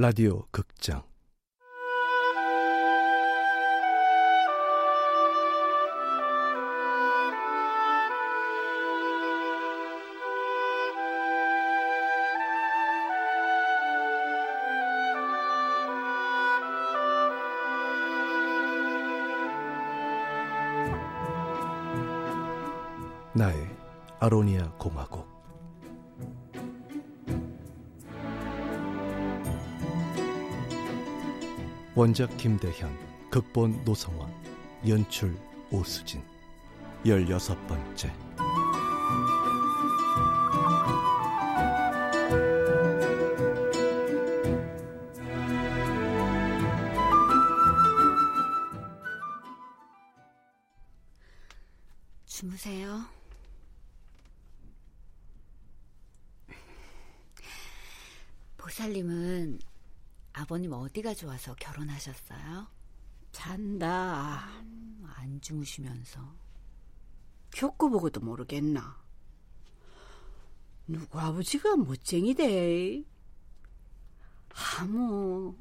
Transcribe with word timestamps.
라디오 0.00 0.44
극 0.52 0.67
원작 31.98 32.36
김대현, 32.36 32.96
극본 33.28 33.82
노성원, 33.84 34.32
연출 34.86 35.36
오수진. 35.72 36.22
열여섯 37.04 37.58
번째 37.66 38.12
어디가 60.88 61.12
좋아서 61.12 61.54
결혼하셨어요? 61.54 62.66
잔다. 63.30 64.48
음, 64.62 65.06
안 65.16 65.38
주무시면서. 65.40 66.34
겪어보고도 67.50 68.20
모르겠나. 68.20 68.96
누구 70.86 71.20
아버지가 71.20 71.76
멋쟁이대. 71.76 73.04
하모 74.50 75.54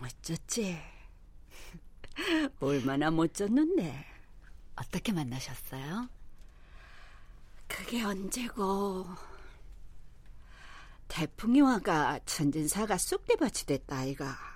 멋졌지. 0.00 0.76
얼마나 2.58 3.12
멋졌는데. 3.12 4.04
어떻게 4.74 5.12
만나셨어요? 5.12 6.08
그게 7.68 8.02
언제고. 8.02 9.06
태풍이 11.06 11.60
와가 11.60 12.18
천진사가 12.26 12.98
쑥대밭이 12.98 13.66
됐다 13.66 13.98
아이가. 13.98 14.55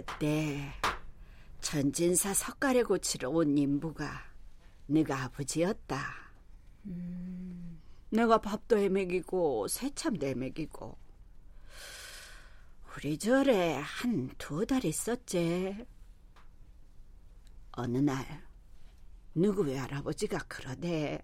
그때 0.00 0.60
천진사 1.62 2.34
석가래 2.34 2.82
고치러 2.82 3.30
온 3.30 3.56
인부가 3.56 4.10
네가 4.88 5.22
아버지였다. 5.24 5.98
음, 6.84 7.80
내가 8.10 8.38
밥도 8.38 8.76
해먹이고 8.76 9.68
새참도 9.68 10.26
해먹이고 10.26 10.98
우리 12.94 13.16
절에 13.18 13.76
한 13.76 14.28
두 14.36 14.66
달 14.66 14.84
있었지. 14.84 15.86
어느 17.72 17.96
날 17.96 18.44
누구 19.34 19.62
외할아버지가 19.62 20.40
그러대. 20.46 21.22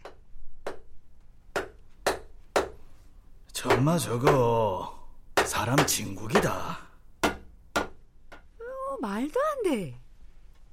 정말 3.53 3.99
저거 3.99 5.09
사람 5.44 5.77
진국이다. 5.87 6.91
어, 9.03 9.07
말도 9.07 9.41
안 9.41 9.63
돼. 9.65 10.01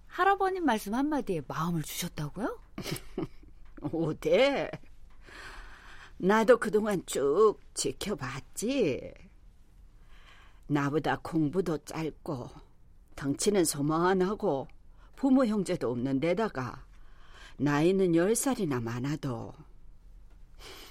할아버님 0.07 0.63
말씀 0.63 0.93
한마디에 0.93 1.41
마음을 1.47 1.81
주셨다고요? 1.81 2.59
오대. 3.91 4.69
나도 6.17 6.59
그동안 6.59 7.03
쭉 7.07 7.57
지켜봤지. 7.73 9.13
나보다 10.67 11.19
공부도 11.23 11.79
짧고 11.79 12.49
덩치는 13.15 13.65
소만하고 13.65 14.67
부모 15.15 15.45
형제도 15.45 15.89
없는 15.89 16.19
데다가 16.19 16.85
나이는 17.57 18.15
열 18.15 18.35
살이나 18.35 18.79
많아도 18.79 19.53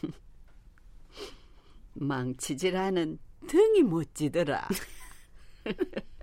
망치질 1.95 2.77
않은 2.77 3.21
등이 3.47 3.85
멋지더라. 3.85 4.67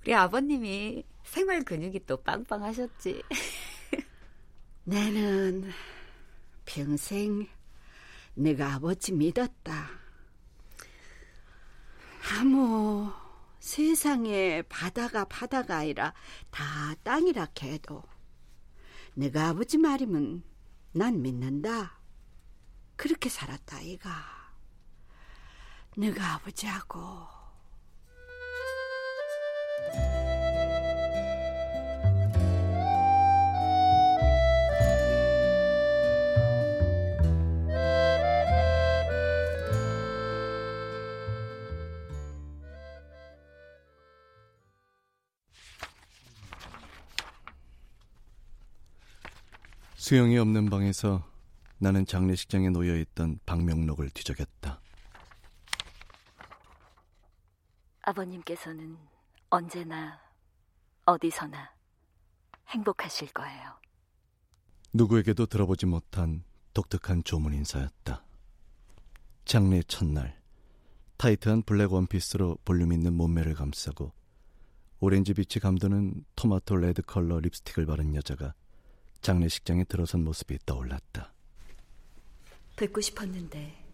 우리 0.00 0.14
아버님이 0.14 1.04
생활 1.24 1.62
근육이 1.62 2.06
또 2.06 2.22
빵빵하셨지. 2.22 3.22
나는 4.84 5.70
평생 6.64 7.46
내가 8.34 8.74
아버지 8.74 9.12
믿었다. 9.12 9.90
아무 12.32 13.12
세상에 13.58 14.62
바다가 14.62 15.24
바다가 15.24 15.78
아니라 15.78 16.14
다 16.50 16.94
땅이라 17.02 17.48
해도 17.62 18.02
내가 19.14 19.48
아버지 19.48 19.76
말이면 19.78 20.42
난 20.92 21.22
믿는다. 21.22 22.00
그렇게 22.96 23.28
살았다 23.28 23.78
아이가. 23.78 24.10
내가 25.96 26.34
아버지하고 26.34 27.39
수영이 50.10 50.38
없는 50.38 50.70
방에서 50.70 51.24
나는 51.78 52.04
장례식장에 52.04 52.70
놓여 52.70 52.96
있던 52.96 53.38
방명록을 53.46 54.10
뒤적였다. 54.10 54.80
아버님께서는 58.02 58.98
언제나 59.50 60.18
어디서나 61.04 61.70
행복하실 62.70 63.28
거예요. 63.28 63.78
누구에게도 64.92 65.46
들어보지 65.46 65.86
못한 65.86 66.42
독특한 66.74 67.22
조문 67.22 67.54
인사였다. 67.54 68.24
장례 69.44 69.80
첫날 69.84 70.42
타이트한 71.18 71.62
블랙 71.62 71.92
원피스로 71.92 72.58
볼륨 72.64 72.92
있는 72.92 73.14
몸매를 73.14 73.54
감싸고 73.54 74.12
오렌지 74.98 75.34
빛이 75.34 75.60
감도는 75.62 76.24
토마토 76.34 76.78
레드 76.78 77.00
컬러 77.00 77.38
립스틱을 77.38 77.86
바른 77.86 78.16
여자가 78.16 78.54
장례식장에 79.20 79.84
들어선 79.84 80.24
모습이 80.24 80.58
떠올랐다. 80.66 81.32
뵙고 82.76 83.00
싶었는데 83.00 83.84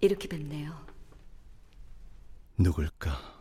이렇게 0.00 0.28
뵙네요. 0.28 0.86
누굴까? 2.58 3.34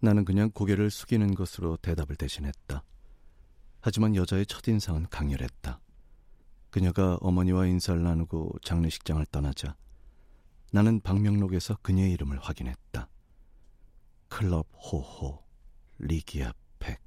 나는 0.00 0.24
그냥 0.24 0.50
고개를 0.50 0.90
숙이는 0.90 1.34
것으로 1.34 1.76
대답을 1.76 2.16
대신했다. 2.16 2.82
하지만 3.80 4.14
여자의 4.16 4.46
첫인상은 4.46 5.06
강렬했다. 5.10 5.80
그녀가 6.70 7.16
어머니와 7.20 7.66
인사를 7.66 8.02
나누고 8.02 8.58
장례식장을 8.62 9.24
떠나자 9.26 9.76
나는 10.72 11.00
방명록에서 11.00 11.76
그녀의 11.82 12.12
이름을 12.12 12.38
확인했다. 12.38 13.08
클럽 14.28 14.66
호호 14.72 15.42
리기아 15.98 16.52
팩. 16.78 17.00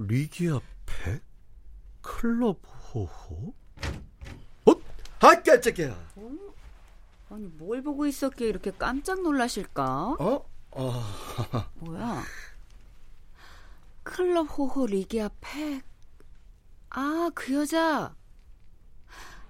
리기아 0.00 0.60
팩? 0.86 1.22
클럽 2.00 2.58
호호? 2.64 3.54
어? 4.66 4.72
아 5.20 5.42
깜짝이야. 5.42 5.94
아니 7.28 7.46
뭘 7.58 7.82
보고 7.82 8.06
있었기에 8.06 8.48
이렇게 8.48 8.70
깜짝 8.70 9.20
놀라실까? 9.22 10.16
어? 10.18 10.46
어. 10.70 10.92
뭐야? 11.80 12.22
클럽 14.02 14.44
호호 14.44 14.86
리기아 14.86 15.28
팩. 15.40 15.82
아, 16.88 17.30
그 17.34 17.54
여자. 17.54 18.16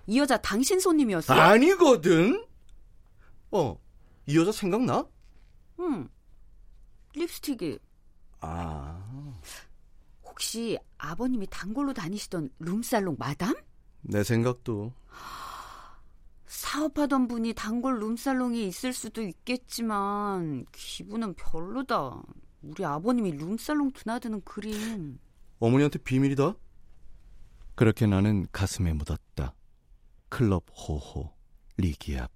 이 0.06 0.18
여자 0.18 0.36
당신 0.36 0.80
손님이었어? 0.80 1.32
아니거든. 1.32 2.44
어, 3.52 3.78
이 4.26 4.36
여자 4.36 4.50
생각나? 4.50 5.06
응. 5.78 6.08
립스틱이. 7.14 7.78
아. 8.40 9.09
혹시 10.40 10.78
아버님이 10.96 11.46
단골로 11.50 11.92
다니시던 11.92 12.48
룸살롱 12.60 13.16
마담? 13.18 13.54
내 14.00 14.24
생각도. 14.24 14.90
사업하던 16.46 17.28
분이 17.28 17.52
단골 17.52 18.00
룸살롱이 18.00 18.66
있을 18.66 18.94
수도 18.94 19.20
있겠지만 19.20 20.64
기분은 20.72 21.34
별로다. 21.34 22.22
우리 22.62 22.82
아버님이 22.82 23.32
룸살롱 23.32 23.90
드나드는 23.92 24.40
그림. 24.46 25.18
어머니한테 25.58 25.98
비밀이다? 25.98 26.54
그렇게 27.74 28.06
나는 28.06 28.46
가슴에 28.50 28.94
묻었다. 28.94 29.54
클럽 30.30 30.64
호호, 30.70 31.34
리기압. 31.76 32.30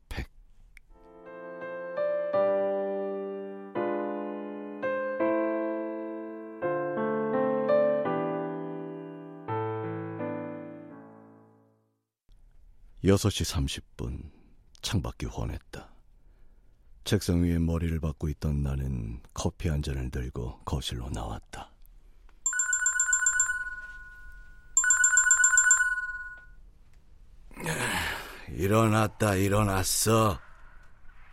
6시 13.05 13.85
30분 13.99 14.31
창밖이 14.81 15.27
훤했다. 15.27 15.91
책상 17.05 17.43
위에 17.43 17.59
머리를 17.59 18.01
박고 18.01 18.31
있던 18.31 18.63
나는 18.63 19.21
커피 19.35 19.69
한 19.69 19.83
잔을 19.83 20.11
들고 20.11 20.61
거실로 20.65 21.11
나왔다. 21.11 21.71
일어났다 28.49 29.35
일어났어. 29.35 30.41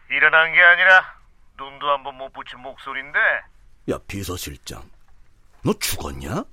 일어난 0.09 0.51
게 0.51 0.61
아니라 0.61 1.21
눈도 1.57 1.89
한번 1.89 2.17
못 2.17 2.33
붙인 2.33 2.59
목소리인데. 2.59 3.17
야 3.89 3.97
비서실장, 4.07 4.83
너 5.63 5.71
죽었냐? 5.79 6.43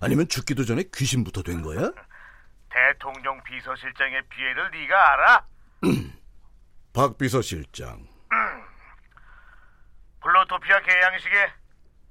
아니면 0.00 0.28
죽기도 0.28 0.66
전에 0.66 0.84
귀신부터 0.94 1.42
된 1.42 1.62
거야? 1.62 1.90
대통령 2.70 3.42
비서실장의 3.42 4.22
비애를 4.28 4.70
네가 4.70 5.12
알아? 5.12 5.46
박 6.92 7.18
비서실장, 7.18 8.06
블로토피아 10.22 10.80
개양식에 10.80 11.52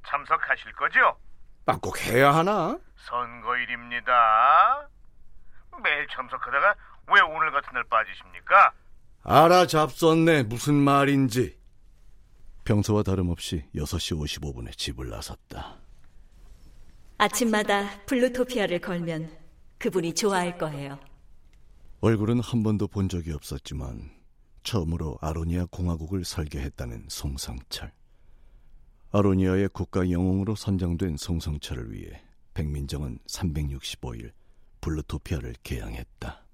참석하실 0.08 0.74
거죠? 0.74 1.18
아, 1.66 1.78
꼭 1.78 2.00
해야 2.02 2.34
하나? 2.34 2.78
선거일입니다. 2.98 4.88
매일 5.84 6.08
참석하다가 6.08 6.76
왜 7.14 7.22
오늘 7.22 7.52
같은 7.52 7.70
날 7.74 7.84
빠지십니까? 7.86 8.74
알아 9.24 9.66
잡섰네 9.68 10.44
무슨 10.44 10.76
말인지. 10.76 11.58
평소와 12.66 13.04
다름없이 13.04 13.66
6시 13.76 14.18
55분에 14.42 14.78
집을 14.78 15.10
나섰다. 15.10 15.78
아침마다 17.18 18.00
블루토피아를 18.06 18.80
걸면 18.80 19.30
그분이 19.80 20.14
좋아할 20.14 20.58
거예요. 20.58 21.00
얼굴은 22.02 22.42
한 22.42 22.64
번도 22.64 22.88
본 22.88 23.10
적이 23.10 23.32
없었지만 23.32 24.12
처음으로 24.64 25.18
아로니아 25.22 25.68
공화국을 25.72 26.26
설계했다는 26.26 27.06
송성철. 27.08 27.92
아로니아의 29.12 29.70
국가 29.70 30.10
영웅으로 30.12 30.56
선정된 30.56 31.18
송성철을 31.18 31.92
위해 31.94 32.22
백민정은 32.54 33.20
365일 33.28 34.32
블루토피아를 34.82 35.56
게양했다. 35.64 36.46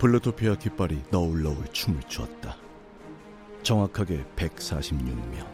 블루토피아 0.00 0.54
깃발이 0.54 1.02
너울너울 1.10 1.62
춤을 1.74 2.00
추었다. 2.08 2.56
정확하게 3.62 4.24
146명. 4.34 5.46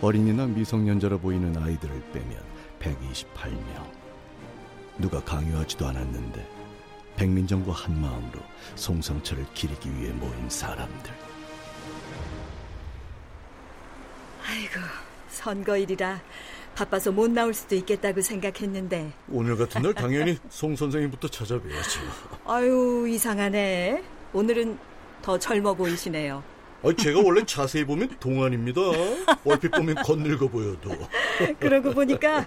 어린이나 0.00 0.46
미성년자로 0.46 1.18
보이는 1.18 1.54
아이들을 1.54 2.10
빼면 2.10 2.42
128명. 2.80 3.92
누가 4.96 5.22
강요하지도 5.22 5.86
않았는데 5.86 6.48
백민정과 7.16 7.72
한 7.72 8.00
마음으로 8.00 8.40
송성철을 8.76 9.44
기리기 9.52 9.94
위해 9.94 10.10
모인 10.12 10.48
사람들. 10.48 11.12
아이고, 14.42 14.80
선거일이라 15.28 16.18
바빠서 16.74 17.12
못 17.12 17.30
나올 17.30 17.52
수도 17.52 17.74
있겠다고 17.74 18.20
생각했는데 18.22 19.12
오늘 19.30 19.56
같은 19.56 19.82
날 19.82 19.92
당연히 19.94 20.38
송 20.48 20.74
선생님부터 20.76 21.28
찾아뵈야죠. 21.28 22.00
아유, 22.46 23.06
이상하네. 23.08 24.02
오늘은 24.32 24.78
더 25.22 25.38
젊어 25.38 25.74
보이시네요. 25.74 26.42
아, 26.82 26.92
제가 26.96 27.20
원래 27.22 27.44
자세히 27.44 27.84
보면 27.84 28.16
동안입니다. 28.18 28.80
얼핏 29.44 29.70
보면 29.70 29.96
건늙어 29.96 30.48
보여도. 30.48 30.90
그러고 31.60 31.92
보니까 31.92 32.46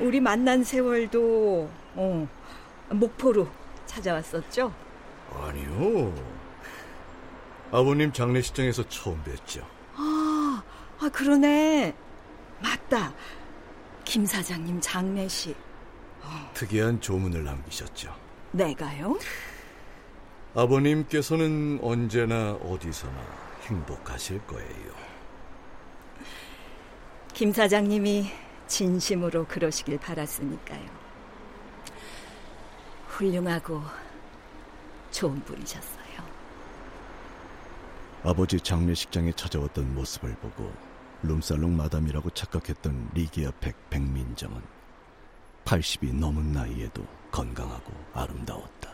우리 0.00 0.20
만난 0.20 0.64
세월도 0.64 1.68
어, 1.96 2.28
목포로 2.90 3.46
찾아왔었죠. 3.84 4.72
아니요. 5.34 6.14
아버님 7.70 8.12
장례식장에서 8.12 8.88
처음 8.88 9.22
뵀죠. 9.24 9.62
아, 9.96 10.62
아 11.00 11.08
그러네. 11.10 11.94
맞다. 12.62 13.12
김 14.04 14.26
사장님 14.26 14.80
장례식. 14.80 15.56
특이한 16.54 17.00
조문을 17.00 17.44
남기셨죠. 17.44 18.14
내가요? 18.52 19.18
아버님께서는 20.54 21.80
언제나 21.82 22.52
어디서나 22.52 23.20
행복하실 23.62 24.46
거예요. 24.46 24.94
김 27.32 27.52
사장님이 27.52 28.30
진심으로 28.68 29.46
그러시길 29.46 29.98
바랐으니까요. 29.98 30.86
훌륭하고 33.08 33.82
좋은 35.10 35.40
분이셨어요. 35.44 36.04
아버지 38.22 38.58
장례식장에 38.60 39.32
찾아왔던 39.32 39.94
모습을 39.94 40.34
보고 40.36 40.72
룸살롱 41.26 41.76
마담이라고 41.76 42.30
착각했던 42.30 43.10
리기아 43.14 43.50
백 43.60 43.88
백민정은 43.88 44.60
80이 45.64 46.14
넘은 46.14 46.52
나이에도 46.52 47.04
건강하고 47.30 47.92
아름다웠다. 48.12 48.92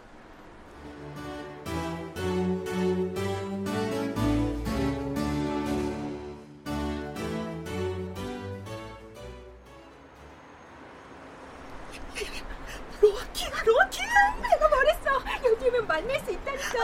로키, 13.00 13.44
로키! 13.64 14.00
내가 14.42 14.68
말했어. 14.68 15.50
여기면 15.50 15.87
만날 15.87 16.20
수 16.20 16.30
있다니까. 16.30 16.78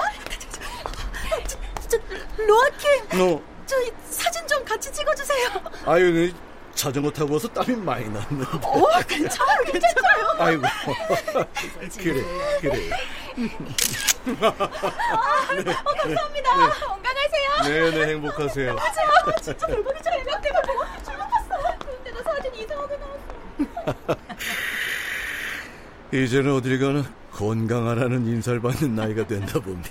저, 1.46 1.58
저, 1.88 1.98
로키! 2.42 3.16
너저 3.16 3.76
사진 4.10 4.25
좀 4.25 4.25
같이 4.66 4.92
찍어주세요. 4.92 5.48
아유, 5.86 6.10
네, 6.12 6.32
자전거 6.74 7.10
타고 7.10 7.34
와서 7.34 7.48
땀이 7.48 7.76
많이 7.76 8.08
났는데. 8.08 8.44
오, 8.66 8.86
괜찮아요, 9.08 9.58
괜찮아요. 9.64 10.26
아이고. 10.38 10.62
그래, 11.98 12.22
그래. 12.60 12.90
어, 14.42 15.94
감사합니다. 16.02 16.50
건강하세요. 16.86 17.62
네, 17.64 17.90
네, 17.90 18.06
행복하세요. 18.12 18.74
맞아, 18.74 19.36
진짜 19.40 19.66
대박이 19.66 20.02
잘 20.02 20.18
연락돼가지고 20.20 20.84
출국했어. 21.04 21.78
근데 21.78 22.10
나 22.12 22.22
사진 22.22 22.54
이상하게 22.54 22.96
나왔어. 22.96 24.16
이제는 26.12 26.52
어딜 26.54 26.78
가나 26.78 27.04
건강하라는 27.32 28.26
인사를 28.26 28.60
받는 28.60 28.94
나이가 28.94 29.26
된다 29.26 29.58
봅니다. 29.60 29.90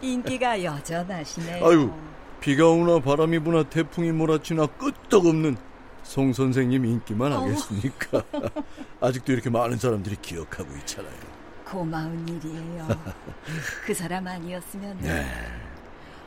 인기가 0.00 0.62
여전하시네요. 0.62 1.66
아유, 1.66 1.92
비가 2.40 2.68
오나 2.68 3.00
바람이 3.00 3.40
부나 3.40 3.62
태풍이 3.64 4.12
몰아치나 4.12 4.66
끄떡없는 4.66 5.56
송 6.02 6.32
선생님 6.32 6.84
인기만 6.84 7.32
하겠습니까? 7.32 8.22
아직도 9.00 9.32
이렇게 9.32 9.50
많은 9.50 9.76
사람들이 9.76 10.16
기억하고 10.22 10.74
있잖아요. 10.78 11.38
고마운 11.64 12.26
일이에요. 12.26 12.88
그 13.84 13.92
사람 13.92 14.26
아니었으면. 14.26 14.98
네. 15.00 15.26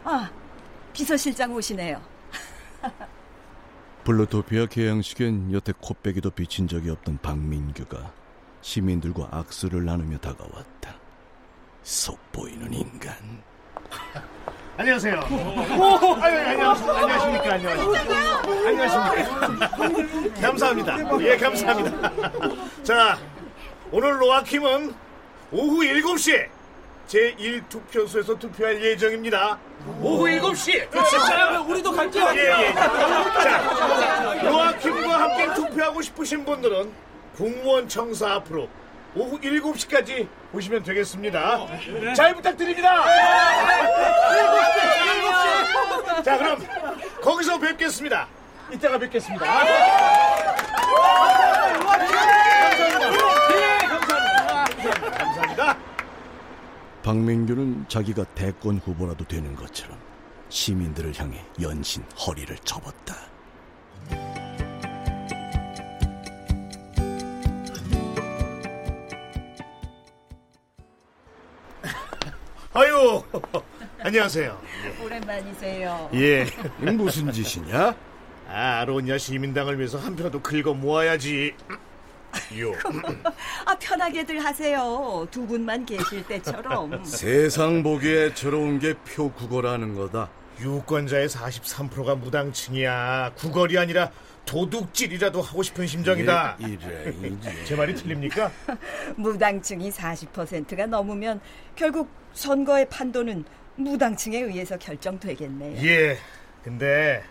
아, 0.04 0.30
비서실장 0.94 1.54
오시네요. 1.54 2.00
블루토피아 4.04 4.68
개양식엔 4.68 5.54
여태 5.54 5.74
코빼기도 5.80 6.32
비친 6.32 6.68
적이 6.68 6.92
없던 6.92 7.20
박민규가 7.22 8.12
시민들과 8.62 9.30
악수를 9.32 9.86
나누며 9.86 10.18
다가왔다. 10.18 10.96
속보이는 11.84 12.74
인간. 12.74 13.42
안녕하세요. 14.78 15.20
오, 15.78 16.16
아유, 16.22 16.38
안녕하십니까. 16.48 17.02
안녕하십니까. 17.02 17.54
안녕하십니까. 17.54 18.42
안녕하십니까. 19.78 20.42
감사합니다. 20.42 20.98
예, 21.22 21.38
감사합니다. 21.38 22.12
자, 22.84 23.18
오늘 23.92 24.20
로아킴은 24.22 24.94
오후 25.52 25.82
7시에 25.84 26.48
제1투표소에서 27.08 28.40
투표할 28.40 28.82
예정입니다. 28.82 29.60
오후 30.02 30.26
7시. 30.26 30.88
우리도 31.70 31.92
갈게요. 31.92 32.26
예, 32.36 32.68
예. 32.70 32.74
자, 32.74 34.42
로아킴과 34.44 35.22
함께 35.22 35.54
투표하고 35.54 36.02
싶으신 36.02 36.44
분들은 36.46 36.92
공무원 37.38 37.88
청사 37.88 38.34
앞으로 38.36 38.68
오후 39.16 39.40
7시까지 39.40 40.28
오시면 40.54 40.84
되겠습니다. 40.84 41.68
잘 42.16 42.36
부탁드립니다. 42.36 43.04
자, 46.24 46.38
그럼 46.38 46.60
거기서 47.22 47.58
뵙겠습니다. 47.58 48.28
이따가 48.72 48.98
뵙겠습니다. 48.98 49.46
감사합니다. 49.46 50.56
감사합니다. 55.18 55.78
박민규는 57.04 57.86
자기가 57.88 58.24
대권 58.36 58.80
후보라도 58.84 59.26
되는 59.26 59.56
것처럼 59.56 59.98
시민들을 60.50 61.18
향해 61.18 61.44
연신 61.62 62.04
허리를 62.28 62.56
접었다. 62.64 63.16
아유, 72.74 73.22
안녕하세요. 74.00 74.58
오랜만이세요. 75.04 76.10
예. 76.14 76.46
무슨 76.80 77.30
짓이냐? 77.32 77.94
아, 78.48 78.80
아로니아 78.82 79.18
시민당을 79.18 79.78
위해서 79.78 79.98
한 79.98 80.16
표라도 80.16 80.42
긁어 80.42 80.74
모아야지. 80.74 81.54
요. 82.60 82.72
아, 83.66 83.76
편하게들 83.78 84.44
하세요. 84.44 85.28
두 85.30 85.46
분만 85.46 85.86
계실 85.86 86.26
때처럼. 86.26 87.04
세상 87.04 87.84
보기에 87.84 88.34
저러운 88.34 88.80
게표 88.80 89.32
국어라는 89.34 89.96
거다. 89.96 90.30
유권자의 90.62 91.28
43%가 91.28 92.16
무당층이야. 92.16 93.34
구걸이 93.36 93.78
아니라 93.78 94.12
도둑질이라도 94.46 95.42
하고 95.42 95.64
싶은 95.64 95.88
심정이다. 95.88 96.58
예, 96.62 96.68
이래, 96.68 97.14
이래. 97.22 97.64
제 97.66 97.76
말이 97.76 97.96
틀립니까? 97.96 98.52
무당층이 99.18 99.92
40%가 99.92 100.86
넘으면 100.86 101.42
결국 101.76 102.10
선거의 102.34 102.88
판도는 102.90 103.46
무당층에 103.76 104.40
의해서 104.40 104.78
결정되겠네요. 104.78 105.86
예. 105.86 106.18
근데 106.64 107.24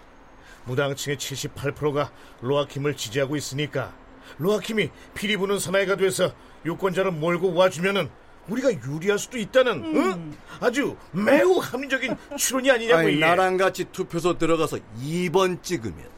무당층의 0.64 1.16
78%가 1.16 2.10
로아킴을 2.40 2.96
지지하고 2.96 3.36
있으니까 3.36 3.94
로아킴이 4.38 4.90
피리 5.14 5.36
부는 5.36 5.58
사나이가 5.58 5.96
돼서 5.96 6.32
유권자를 6.64 7.12
몰고 7.12 7.54
와주면은 7.54 8.08
우리가 8.48 8.72
유리할 8.72 9.18
수도 9.18 9.38
있다는 9.38 9.84
응? 9.96 10.36
아주 10.60 10.96
매우 11.12 11.58
합리적인 11.58 12.16
추론이 12.36 12.70
아니냐고 12.70 12.98
아니, 12.98 13.12
이게. 13.12 13.20
나랑 13.20 13.56
같이 13.56 13.84
투표소 13.84 14.38
들어가서 14.38 14.78
2번 15.00 15.62
찍으면 15.62 16.10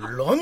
물론 0.00 0.40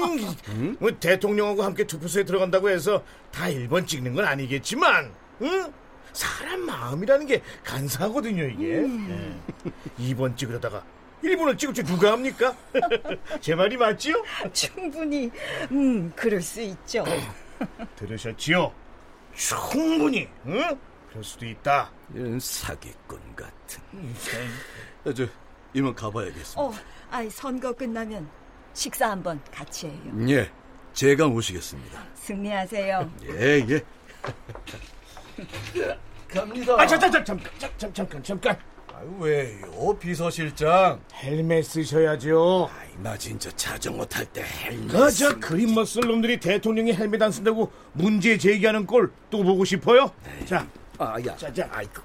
뭐 0.79 0.91
대통령하고 0.99 1.63
함께 1.63 1.85
투표소에 1.85 2.25
들어간다고 2.25 2.71
해서 2.71 3.03
다 3.31 3.47
1번 3.47 3.87
찍는 3.87 4.15
건 4.15 4.25
아니겠지만 4.25 5.13
응? 5.43 5.73
사람 6.13 6.61
마음이라는 6.63 7.27
게 7.27 7.43
간사하거든요 7.65 8.45
이게 8.45 8.83
예. 8.83 9.35
2번 9.99 10.37
찍으려다가 10.37 10.83
1번을 11.23 11.59
찍을 11.59 11.75
줄 11.75 11.85
누가 11.85 12.13
합니까? 12.13 12.55
제 13.41 13.55
말이 13.55 13.77
맞지요? 13.77 14.23
충분히, 14.53 15.31
음, 15.73 16.13
그럴 16.15 16.41
수 16.41 16.61
있죠. 16.61 17.05
들으셨지요? 17.97 18.73
충분히 19.35 20.29
응? 20.47 20.79
그럴 21.19 21.25
수도 21.25 21.47
있다 21.47 21.91
이런 22.15 22.39
사기꾼 22.39 23.19
같은. 23.35 23.83
야, 25.07 25.13
저 25.13 25.27
이만 25.75 25.93
가봐야겠습니다. 25.93 26.61
어, 26.61 26.73
아이, 27.11 27.29
선거 27.29 27.73
끝나면 27.73 28.29
식사 28.73 29.11
한번 29.11 29.41
같이 29.53 29.89
해요. 29.89 30.29
예, 30.29 30.49
제가 30.93 31.27
모시겠습니다. 31.27 32.05
승리하세요. 32.15 33.11
예, 33.31 33.67
예. 33.69 33.85
갑니다. 36.29 36.75
아 36.79 36.87
잠깐 36.87 37.11
잠깐 37.11 37.25
잠깐 37.25 37.51
잠깐 37.59 37.95
잠깐 37.95 38.23
잠깐 38.23 38.59
아유, 38.95 39.17
왜요, 39.19 39.99
비서실장? 39.99 41.01
헬멧 41.15 41.65
쓰셔야죠 41.65 42.69
아이, 42.73 42.89
나 43.03 43.17
진짜 43.17 43.51
자전거 43.53 44.05
탈 44.05 44.25
때 44.27 44.43
헬멧. 44.45 44.89
그저 44.89 45.11
쓰면 45.11 45.41
그림 45.41 45.75
멋쓸 45.75 46.03
놈들이 46.07 46.39
대통령이 46.41 46.93
헬멧 46.95 47.23
안 47.23 47.31
쓴다고 47.33 47.73
문제 47.93 48.37
제기하는 48.39 48.87
꼴 48.87 49.13
또 49.31 49.43
보고 49.43 49.65
싶어요? 49.65 50.11
자, 50.47 50.67
아, 50.99 51.17
야. 51.27 51.37
자, 51.37 51.53
자. 51.53 51.69
아이고. 51.73 52.03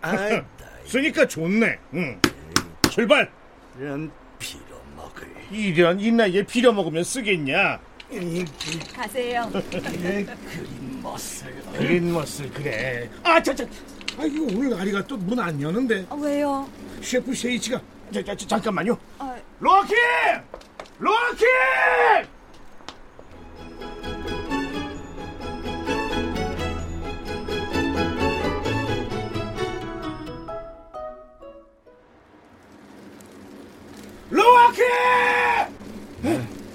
아이, 0.00 0.40
쓰니까 0.86 1.26
좋네. 1.26 1.78
응. 1.94 2.20
출발. 2.90 3.30
이런 3.78 4.10
빌어먹을. 4.38 5.28
이런 5.50 6.00
이 6.00 6.10
나이에 6.12 6.42
빌어 6.44 6.72
먹으면 6.72 7.02
쓰겠냐? 7.04 7.80
가세요. 8.94 9.50
그림 9.52 11.00
멋을. 11.02 11.62
그린 11.72 12.12
멋을 12.12 12.50
그래. 12.52 13.10
아, 13.22 13.42
자, 13.42 13.54
자. 13.54 13.64
아, 14.18 14.24
이거 14.24 14.44
오늘 14.44 14.70
나리가 14.70 15.02
또 15.06 15.16
문 15.16 15.38
안 15.40 15.60
여는데. 15.60 16.06
아, 16.10 16.14
왜요? 16.14 16.68
셰프 17.00 17.34
쉐이치가. 17.34 17.80
자, 18.12 18.22
자, 18.22 18.36
자, 18.36 18.46
잠깐만요. 18.46 18.96
아! 19.18 19.34
로키! 19.58 19.94
로키! 20.98 21.44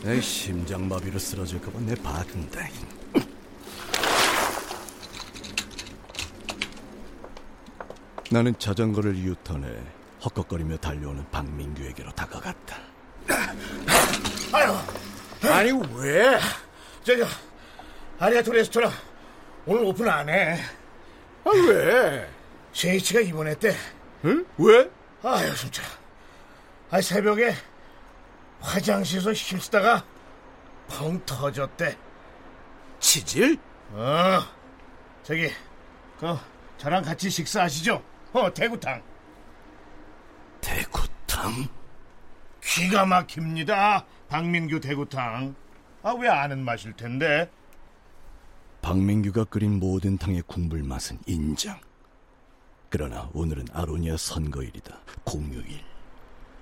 내 0.07 0.21
심장마비로 0.21 1.19
쓰러질까봐 1.19 1.81
내 1.81 1.93
봐둔다. 1.95 2.61
나는 8.31 8.57
자전거를 8.57 9.17
유턴해 9.17 9.67
헛걱거리며 10.23 10.77
달려오는 10.77 11.29
박민규에게로 11.29 12.11
다가갔다. 12.11 12.77
아니, 15.43 15.71
왜? 15.97 16.39
저기, 17.03 17.23
아리아토 18.17 18.53
레스토랑 18.53 18.89
오늘 19.65 19.83
오픈 19.83 20.07
안 20.07 20.29
해. 20.29 20.57
아, 21.43 21.49
왜? 21.49 22.29
쉐이치가 22.71 23.19
입원했대. 23.19 23.75
응? 24.23 24.45
왜? 24.57 24.89
아유, 25.23 25.53
진짜. 25.53 25.83
아, 26.91 27.01
새벽에 27.01 27.53
화장실에서 28.59 29.33
힘쓰다가 29.33 30.05
펑 30.89 31.23
터졌대. 31.25 31.97
치질? 32.99 33.59
어, 33.91 34.39
저기, 35.23 35.49
그, 36.19 36.35
저랑 36.77 37.03
같이 37.03 37.29
식사하시죠? 37.29 38.03
어, 38.33 38.53
대구탕. 38.53 39.01
대구탕? 40.61 41.67
기가 42.61 43.05
막힙니다. 43.05 44.05
박민규 44.29 44.79
대구탕. 44.79 45.55
아, 46.03 46.11
왜 46.11 46.27
아는 46.27 46.63
맛일 46.63 46.93
텐데? 46.93 47.49
박민규가 48.81 49.45
끓인 49.45 49.79
모든 49.79 50.17
탕의 50.17 50.43
국물 50.47 50.83
맛은 50.83 51.19
인정. 51.25 51.79
그러나 52.89 53.29
오늘은 53.33 53.65
아로니아 53.73 54.17
선거일이다. 54.17 54.97
공휴일. 55.25 55.83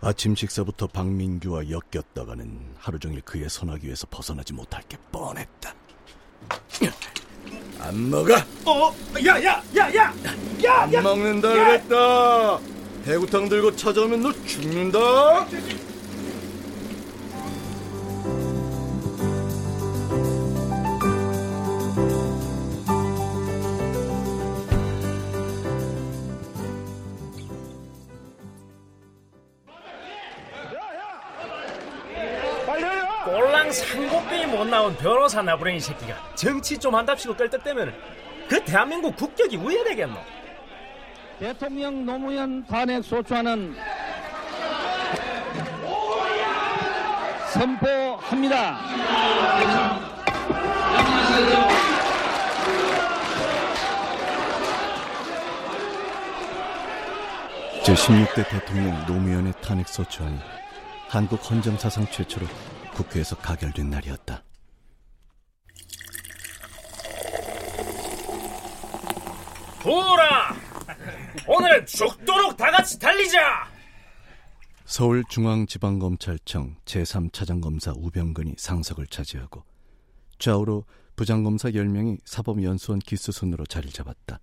아침 0.02 0.36
식사부터 0.36 0.88
박민규와 0.88 1.64
엮였다가는 1.70 2.76
하루 2.78 3.00
종일 3.00 3.22
그의 3.22 3.50
선하기에서 3.50 4.08
벗어나지 4.10 4.54
못할 4.54 4.84
게 4.84 4.98
뻔했다. 5.12 5.74
안 7.80 8.10
먹어? 8.10 8.36
어, 8.66 8.94
야, 9.26 9.44
야, 9.44 9.64
야, 9.76 9.96
야! 9.96 10.14
야, 10.64 10.82
안 10.82 10.92
먹는다 10.92 11.50
그랬다. 11.50 12.60
대구탕 13.04 13.50
들고 13.50 13.76
찾아오면 13.76 14.22
너 14.22 14.32
죽는다. 14.46 15.48
변호사 35.36 35.42
나부랭이 35.42 35.80
새끼가 35.82 36.16
정치 36.36 36.78
좀 36.78 36.96
한답시고 36.96 37.36
떨떡대면 37.36 37.94
그 38.48 38.64
대한민국 38.64 39.16
국격이 39.18 39.58
우회되겠노? 39.58 40.16
대통령 41.40 42.06
노무현 42.06 42.66
탄핵 42.66 43.04
소추안은 43.04 43.76
선포합니다. 47.52 48.80
제16대 57.84 58.50
대통령 58.50 59.06
노무현의 59.06 59.54
탄핵 59.62 59.88
소추안이 59.90 60.40
한국 61.10 61.50
헌정사상 61.50 62.08
최초로 62.08 62.48
국회에서 62.94 63.36
가결된 63.36 63.90
날이었다. 63.90 64.42
보라! 69.86 70.56
오늘은 71.48 71.86
죽도록 71.86 72.58
다 72.58 72.72
같이 72.72 72.98
달리자! 72.98 73.70
서울중앙지방검찰청 74.86 76.78
제3차장검사 76.86 77.94
우병근이 77.96 78.56
상석을 78.58 79.06
차지하고 79.08 79.64
좌우로 80.40 80.86
부장검사 81.16 81.70
10명이 81.70 82.18
사법연수원 82.26 83.00
기수 83.00 83.32
순으로 83.32 83.66
자리를 83.68 83.94
잡았다. 83.94 84.40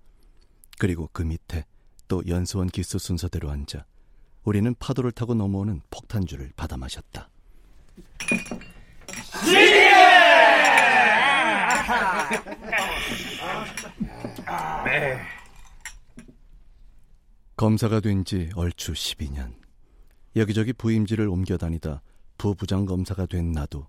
그리고 0.78 1.08
그 1.12 1.22
밑에 1.22 1.64
또 2.06 2.22
연수원 2.28 2.68
기수 2.68 2.99
순서대로 2.99 3.50
앉아 3.50 3.84
우리는 4.44 4.75
파도를 4.78 5.12
타고 5.12 5.34
넘어오는 5.34 5.80
폭탄주를 5.90 6.52
받아 6.56 6.76
마셨다. 6.76 7.28
검사가 17.56 18.00
된 18.00 18.25
지 18.25 18.50
얼추 18.54 18.92
12년. 18.92 19.54
여기저기 20.37 20.72
부임지를 20.72 21.28
옮겨 21.28 21.56
다니다 21.56 22.02
부부장 22.38 22.87
검사가 22.87 23.26
된 23.26 23.52
나도 23.52 23.87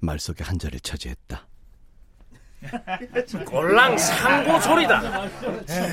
말 0.00 0.18
속에 0.18 0.44
한 0.44 0.58
자리를 0.58 0.80
차지했다. 0.80 1.46
꼴랑 3.46 3.96
상고 3.98 4.60
소리다. 4.60 5.28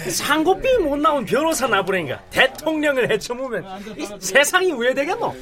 상고비 0.10 0.77
못 0.79 0.98
나온 0.98 1.25
변호사 1.25 1.67
나부랭이가 1.67 2.22
대통령을 2.29 3.12
해쳐보면 3.12 3.96
이 3.98 4.08
세상이 4.20 4.74
왜 4.74 4.93
되겠노? 4.93 5.36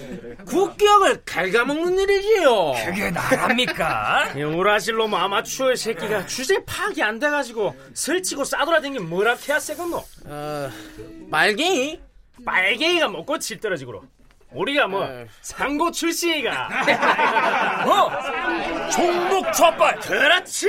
국격을 0.46 1.24
갉아먹는 1.26 2.00
일이지요. 2.00 2.74
그게 2.86 3.12
나랍니까? 3.12 4.30
우라실 4.36 4.96
놈 4.96 5.14
아마추어 5.14 5.76
새끼가 5.76 6.26
주제 6.26 6.64
파악이 6.66 7.02
안 7.04 7.20
돼가지고 7.20 7.76
설치고 7.94 8.44
싸돌아댕긴 8.44 9.10
뭐라 9.10 9.36
캐야 9.36 9.60
세겠노? 9.60 10.04
어, 10.26 10.70
말갱이? 11.30 12.02
빨갱이가 12.46 13.08
먹고 13.10 13.38
칠 13.40 13.60
떨어지고로. 13.60 14.04
우리가 14.54 14.86
뭐 14.88 15.08
상고 15.42 15.92
출신이가 15.92 16.70
어 17.86 18.90
종북 18.92 19.54
좌빨 19.54 19.98
그렇지 20.00 20.68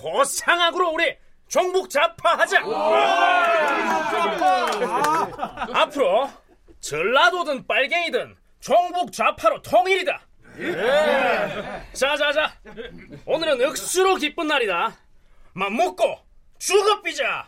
고상학으로 0.00 0.90
우리 0.90 1.16
종북 1.48 1.90
좌파하자. 1.90 2.60
앞으로 5.74 6.30
전라도든 6.80 7.66
빨갱이든 7.66 8.36
종북 8.60 9.12
좌파로 9.12 9.60
통일이다. 9.62 10.20
자자자. 11.92 12.52
오늘은 13.26 13.62
억수로 13.66 14.16
기쁜 14.16 14.46
날이다. 14.48 14.92
맘 15.52 15.76
먹고 15.76 16.18
죽어 16.58 17.02
삐자 17.02 17.46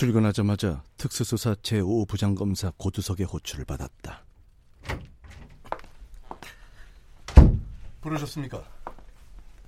출근하자마자 0.00 0.82
특수수사 0.96 1.52
제5부장검사 1.56 2.72
고두석의 2.78 3.26
호출을 3.26 3.66
받았다. 3.66 4.24
부르셨습니까? 8.00 8.64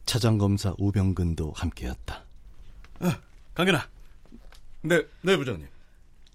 차장검사 0.07 0.75
우병근도 0.79 1.53
함께였다. 1.55 2.25
아, 3.01 3.21
강현아. 3.53 3.87
네, 4.81 5.03
네 5.21 5.37
부장님. 5.37 5.69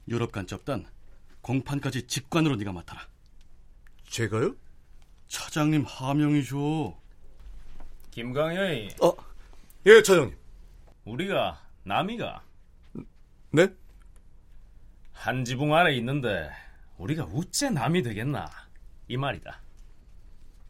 유럽 0.09 0.31
간접단 0.31 0.85
공판까지 1.41 2.05
직관으로 2.05 2.55
네가 2.57 2.73
맡아라. 2.73 3.01
제가요? 4.07 4.55
차장님 5.27 5.85
하명이죠. 5.87 6.95
김강현이. 8.11 8.89
어, 9.01 9.11
예, 9.87 10.03
차장님. 10.03 10.37
우리가 11.05 11.59
남이가. 11.81 12.43
네? 13.49 13.67
한 15.17 15.43
지붕 15.43 15.73
아래 15.73 15.93
있는데 15.95 16.49
우리가 16.97 17.25
우째 17.31 17.69
남이 17.69 18.03
되겠나 18.03 18.49
이 19.07 19.17
말이다. 19.17 19.61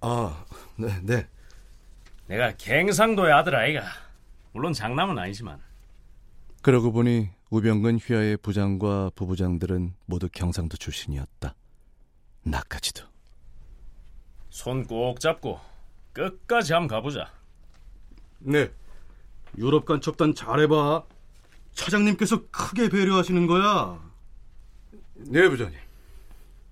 아, 0.01 0.45
네, 0.77 0.99
네. 1.03 1.27
내가 2.27 2.53
갱상도의 2.57 3.31
아들 3.33 3.55
아이가 3.55 3.83
물론 4.53 4.73
장남은 4.73 5.17
아니지만. 5.17 5.61
그러고 6.61 6.91
보니 6.91 7.29
우병근 7.49 7.97
휘하의 7.99 8.37
부장과 8.37 9.11
부부장들은 9.15 9.93
모두 10.05 10.27
경상도 10.29 10.77
출신이었다. 10.77 11.55
나까지도. 12.43 13.05
손 14.49 14.85
꼭 14.87 15.19
잡고 15.19 15.59
끝까지 16.13 16.73
한번 16.73 16.87
가보자. 16.87 17.31
네. 18.39 18.71
유럽 19.57 19.85
간첩단 19.85 20.33
잘해봐. 20.35 21.03
차장님께서 21.73 22.47
크게 22.49 22.89
배려하시는 22.89 23.45
거야. 23.47 23.99
네, 25.29 25.49
부장님. 25.49 25.77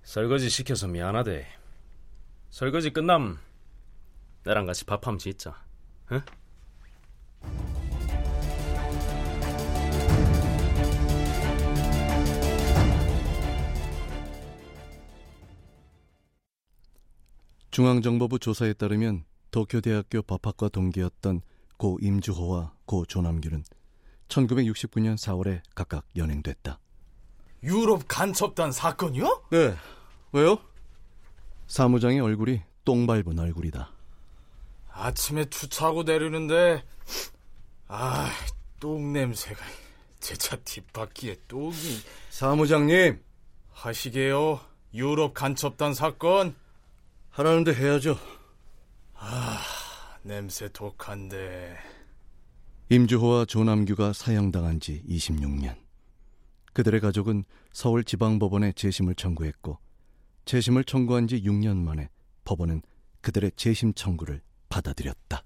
설거지 0.04 0.50
시켜서 0.50 0.88
미안하대. 0.88 1.46
설거지 2.50 2.89
끝남 2.91 3.38
나랑 4.44 4.65
같이 4.65 4.86
밥 4.86 5.06
한번 5.06 5.20
짓자. 5.20 5.62
응? 6.13 6.22
중앙정보부 17.72 18.39
조사에 18.39 18.72
따르면 18.72 19.26
도쿄대학교 19.52 20.22
법학과 20.22 20.70
동기였던 20.70 21.41
고 21.76 22.00
임주호와 22.02 22.74
고 22.86 23.06
조남규는 23.06 23.65
1969년 24.30 25.15
4월에 25.18 25.62
각각 25.76 26.08
연행됐다. 26.15 26.80
유럽 27.65 28.04
간첩단 28.08 28.71
사건이요? 28.71 29.43
네. 29.51 29.75
왜요? 30.32 30.58
사무장의 31.67 32.19
얼굴이 32.19 32.62
똥 32.86 33.08
밟은 33.08 33.38
얼굴이다. 33.39 33.91
아침에 34.91 35.45
주차하고 35.45 36.04
내리는데 36.04 36.84
아, 37.88 38.30
똥 38.80 39.12
냄새가 39.13 39.63
제 40.19 40.36
차 40.36 40.56
뒷바퀴에 40.58 41.38
똥이 41.47 41.73
사무장님 42.30 43.21
하시게요. 43.73 44.60
유럽 44.93 45.34
간첩단 45.34 45.93
사건 45.93 46.56
하라는데 47.32 47.73
해야죠. 47.73 48.17
아, 49.15 49.60
냄새 50.23 50.67
독한데. 50.69 51.78
임주호와 52.89 53.45
조남규가 53.45 54.13
사형당한 54.13 54.80
지 54.80 55.04
26년. 55.10 55.75
그들의 56.75 56.99
가족은 56.99 57.45
서울지방법원에 57.71 58.73
재심을 58.73 59.15
청구했고 59.15 59.79
재심을 60.43 60.83
청구한 60.83 61.25
지 61.25 61.41
6년 61.41 61.77
만에 61.77 62.09
법원은 62.43 62.81
그들의 63.21 63.53
재심 63.55 63.93
청구를 63.93 64.41
받아들였다. 64.67 65.45